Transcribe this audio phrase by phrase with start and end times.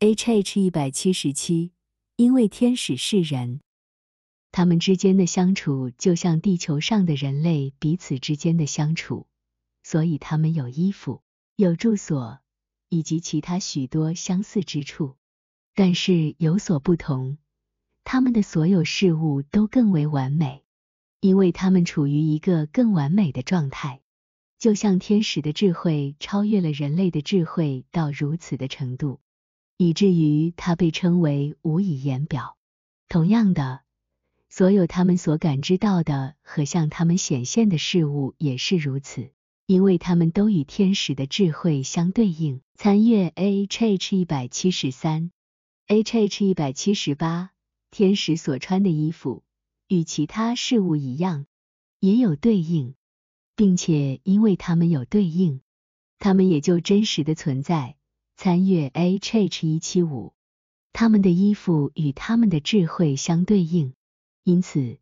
[0.00, 1.72] H H 一百七十七，
[2.14, 3.58] 因为天使是人，
[4.52, 9.26] 他们之间的相处就像地球上的人类彼此之间的相处，
[9.82, 11.22] 所以他们有衣服、
[11.56, 12.38] 有住所
[12.88, 15.16] 以及其他许多相似之处，
[15.74, 17.36] 但是有所不同。
[18.04, 20.62] 他们的所有事物都更为完美，
[21.18, 24.00] 因为他们处于一个更完美的状态，
[24.60, 29.18] 就像天使的智慧超越了人类的智慧到如此的程度。
[29.78, 32.58] 以至于它被称为无以言表。
[33.08, 33.80] 同样的，
[34.50, 39.30] 所有他们所感知到的和向他们显现的事物也是如此，
[39.64, 42.60] 因为他们都与天使的智慧相对应。
[42.74, 45.30] 参阅 A H H 一百七十三、
[45.86, 47.50] H H 一百七十八。
[47.90, 49.42] 天使所穿的衣服
[49.88, 51.46] 与其他事物一样，
[52.00, 52.94] 也有对应，
[53.56, 55.62] 并且因为他们有对应，
[56.18, 57.96] 他们也就真实的存在。
[58.40, 60.32] 参阅 H H 一七五，
[60.92, 63.94] 他们的衣服与他们的智慧相对应，
[64.44, 64.98] 因此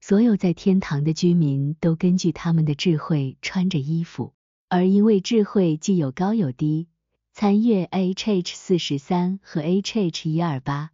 [0.00, 4.34] 所有在天堂的居民都根据他们的智慧穿着衣服，
[4.68, 6.88] 而因为智慧既有高有低，
[7.32, 10.90] 参阅 H H 四十三和 H H 一二八，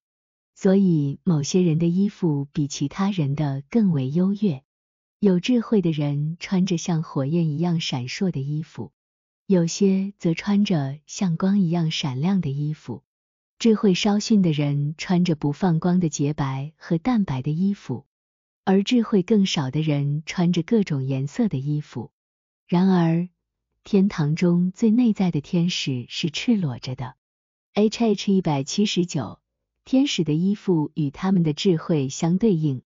[0.54, 4.62] 所以某些人的衣服比其他人的更为优越。
[5.20, 8.92] 有智慧的人穿着像火焰一样闪烁的衣服。
[9.48, 13.02] 有些则穿着像光一样闪亮的衣服，
[13.58, 18.04] 智慧稍逊的人穿着不放光的洁白和淡白的衣服，
[18.64, 22.10] 而智慧更少的人穿着各种颜色的衣服。
[22.66, 23.30] 然而，
[23.84, 27.14] 天堂中最内在的天使是赤裸着的。
[27.72, 29.40] H H 一百七十九，
[29.86, 32.82] 天使的衣服与他们的智慧相对应，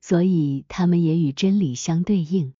[0.00, 2.54] 所以他们也与真理相对应。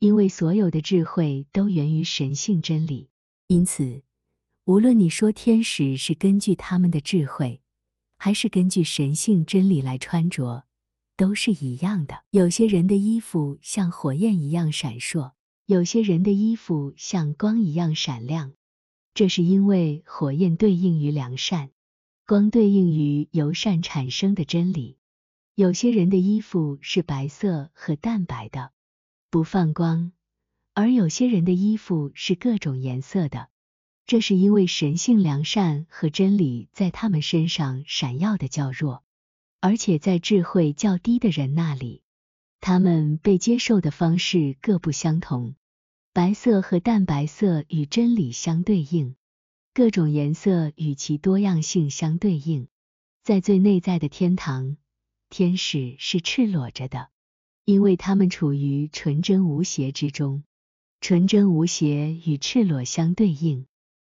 [0.00, 3.10] 因为所有的智慧都源于神性真理，
[3.48, 4.02] 因此，
[4.64, 7.60] 无论你说天使是根据他们的智慧，
[8.16, 10.64] 还是根据神性真理来穿着，
[11.18, 12.24] 都是一样的。
[12.30, 15.32] 有些人的衣服像火焰一样闪烁，
[15.66, 18.54] 有些人的衣服像光一样闪亮，
[19.12, 21.72] 这是因为火焰对应于良善，
[22.26, 24.96] 光对应于由善产生的真理。
[25.56, 28.72] 有些人的衣服是白色和淡白的。
[29.30, 30.10] 不放光，
[30.74, 33.48] 而有些人的衣服是各种颜色的，
[34.04, 39.04] 这是因为神性良善和真理在他们身上闪耀的较弱，
[39.60, 42.02] 而且在智慧较低的人那里，
[42.60, 45.54] 他们被接受的方式各不相同。
[46.12, 49.14] 白色和淡白色与真理相对应，
[49.72, 52.66] 各种颜色与其多样性相对应。
[53.22, 54.76] 在最内在的天堂，
[55.28, 57.10] 天使是赤裸着的。
[57.70, 60.42] 因为他们处于纯真无邪之中，
[61.00, 63.66] 纯真无邪与赤裸相对应。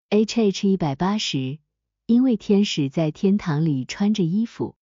[0.09, 1.59] H H 一百八十，
[2.07, 4.77] 因为天使在天堂里穿着衣服，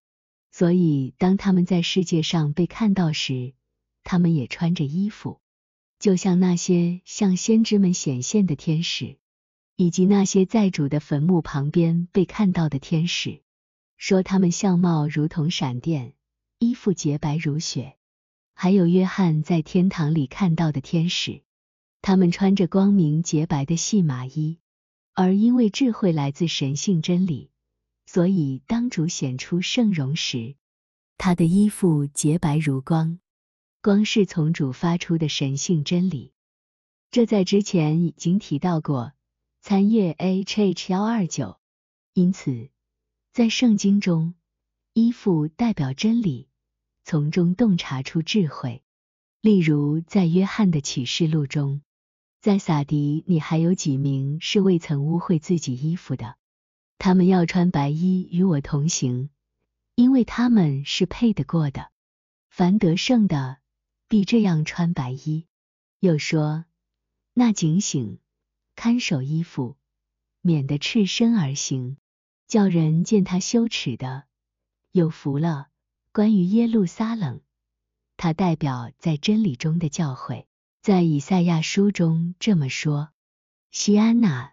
[0.52, 3.52] 所以当他们在世界上被看到时，
[4.04, 5.40] 他们也穿着衣服，
[5.98, 9.16] 就像那些向先知们显现的天使，
[9.74, 13.42] 以及那些在主的坟墓旁边被看到的天使，
[13.96, 16.12] 说他们相貌如同闪电，
[16.60, 17.97] 衣服洁白如雪。
[18.60, 21.42] 还有约翰在天堂里看到的天使，
[22.02, 24.58] 他们穿着光明洁白的细麻衣，
[25.14, 27.52] 而因为智慧来自神性真理，
[28.04, 30.56] 所以当主显出圣容时，
[31.18, 33.20] 他的衣服洁白如光。
[33.80, 36.32] 光是从主发出的神性真理，
[37.12, 39.12] 这在之前已经提到过。
[39.62, 41.60] 参阅 H H 幺二九。
[42.12, 42.70] 因此，
[43.32, 44.34] 在圣经中，
[44.94, 46.47] 衣服代表真理。
[47.10, 48.82] 从中洞察出智慧，
[49.40, 51.80] 例如在约翰的启示录中，
[52.42, 56.36] 在撒迪，你还有几名是未曾污秽自己衣服的？
[56.98, 59.30] 他们要穿白衣与我同行，
[59.94, 61.90] 因为他们是配得过的。
[62.50, 63.56] 凡得胜的，
[64.06, 65.46] 必这样穿白衣。
[66.00, 66.66] 又说，
[67.32, 68.18] 那警醒
[68.76, 69.78] 看守衣服，
[70.42, 71.96] 免得赤身而行，
[72.46, 74.24] 叫人见他羞耻的，
[74.92, 75.68] 有福了。
[76.18, 77.42] 关于耶路撒冷，
[78.16, 80.46] 它代表在真理中的教诲。
[80.82, 83.10] 在以赛亚书中这么说
[83.70, 84.52] ：“西安娜，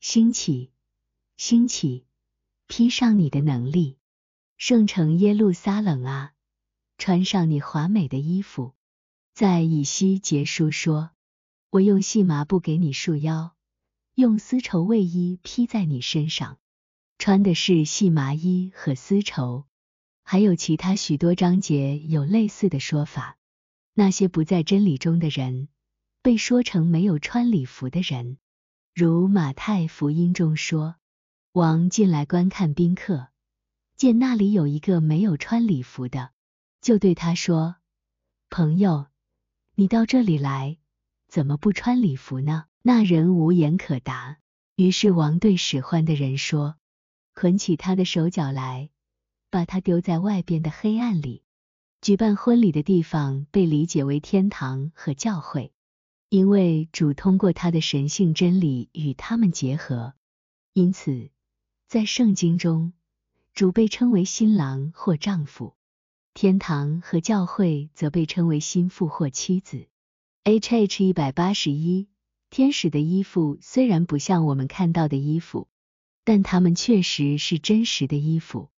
[0.00, 0.72] 兴起，
[1.36, 2.06] 兴起，
[2.68, 3.98] 披上你的能力，
[4.56, 6.32] 圣城耶路撒冷啊，
[6.96, 8.74] 穿上你华美的衣服。”
[9.34, 11.10] 在以西结书说
[11.68, 13.54] ：“我用细麻布给你束腰，
[14.14, 16.58] 用丝绸卫衣披在你身上，
[17.18, 19.66] 穿的是细麻衣和丝绸。”
[20.24, 23.36] 还有其他许多章节有类似的说法。
[23.92, 25.68] 那些不在真理中的人，
[26.22, 28.38] 被说成没有穿礼服的人，
[28.94, 30.96] 如马太福音中说
[31.52, 33.28] ：“王进来观看宾客，
[33.96, 36.30] 见那里有一个没有穿礼服的，
[36.80, 37.76] 就对他说
[38.50, 39.06] ：“朋友，
[39.76, 40.78] 你到这里来，
[41.28, 44.38] 怎么不穿礼服呢？”那人无言可答。
[44.74, 46.76] 于是王对使唤的人说
[47.32, 48.90] ：“捆起他的手脚来，
[49.54, 51.44] 把他丢在外边的黑暗里。”
[52.02, 55.72] 举办婚礼的地方被理解为天堂和教会，
[56.28, 60.14] 因为主通过他的神性真理与他们结合，
[60.72, 61.30] 因此
[61.86, 62.92] 在圣经中，
[63.54, 65.76] 主被称为新郎或丈夫，
[66.34, 69.86] 天堂和教会则被称为心腹或妻子。
[70.42, 72.08] H H 一百八十一，
[72.50, 75.68] 天使的衣服虽然不像我们看到的衣服，
[76.24, 78.68] 但它们确实是真实的衣服，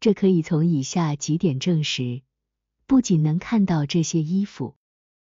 [0.00, 2.22] 这可以从以下几点证实。
[2.86, 4.76] 不仅能看到这些衣服，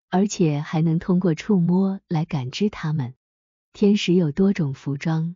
[0.10, 3.14] 而且还能通过触摸来感知它们。
[3.72, 5.36] 天使有多种服装，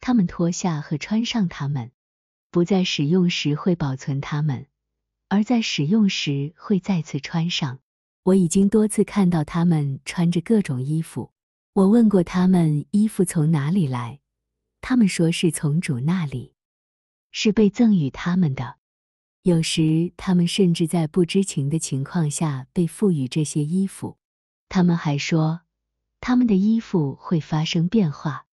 [0.00, 1.92] 他们脱下和穿上它们，
[2.50, 4.66] 不在使用时会保存它们，
[5.28, 7.80] 而在使用时会再次穿上。
[8.24, 11.32] 我已经多次看到他们穿着各种衣服。
[11.74, 14.20] 我问过他们衣服从哪里来，
[14.80, 16.54] 他们说是从主那里，
[17.40, 18.78] 是被赠予他们的。
[19.42, 24.16] 有时，他们甚至在不知情的情况下被赋予这些衣服。
[24.68, 25.60] 他们还说，
[26.20, 28.46] 他们的衣服会发生变化，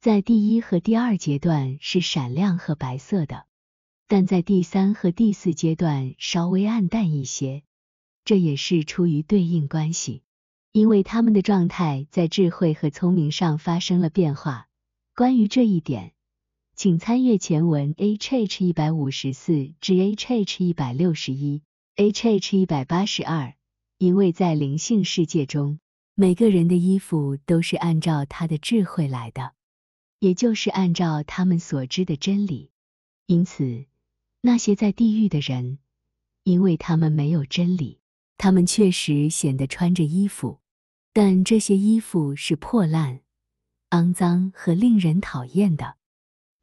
[0.00, 3.46] 在第一和第二阶段是闪亮和白色的，
[4.08, 7.62] 但在第三和第四阶段稍微暗淡一些。
[8.24, 10.24] 这也是出于对应关系，
[10.72, 14.66] 因为他们的状态在智慧和聪明上发生了变化。
[15.14, 16.10] 关于这一点。
[16.76, 21.62] 请参阅前文 H H 一百五十四至 H H 一百六十一
[21.94, 23.54] H H 一百八十二。
[23.98, 25.78] 因为在灵性世界中，
[26.16, 29.52] 每个人的衣服都是按照他的智慧来的，
[30.18, 32.72] 也就是按照他们所知的真理。
[33.26, 33.86] 因此，
[34.40, 35.78] 那些在地狱的人，
[36.42, 38.00] 因为他们没有真理，
[38.36, 40.58] 他们确实显得穿着衣服，
[41.12, 43.20] 但这些衣服是破烂、
[43.90, 45.96] 肮脏和令人讨厌的。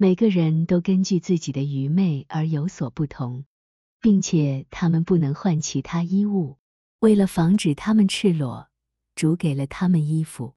[0.02, 3.46] 每个人都根据自己的愚昧而有所不同，
[4.02, 6.58] 并且他们不能换其他衣物。
[7.02, 8.68] 为了防止他们赤裸，
[9.14, 10.56] 主给了他们衣服。